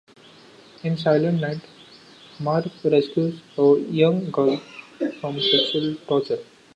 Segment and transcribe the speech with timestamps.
[0.81, 1.59] In "Silent Night",
[2.39, 4.57] Marv rescues a young girl
[5.19, 6.43] from sexual torture.